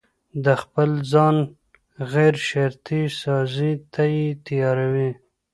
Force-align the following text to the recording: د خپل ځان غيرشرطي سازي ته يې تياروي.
د 0.45 0.45
خپل 0.61 0.89
ځان 1.11 1.35
غيرشرطي 2.11 3.03
سازي 3.21 3.71
ته 3.93 4.03
يې 4.15 4.27
تياروي. 4.45 5.11